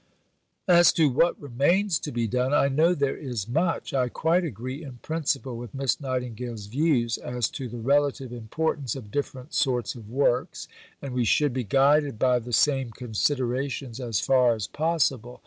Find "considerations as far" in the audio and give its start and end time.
12.89-14.55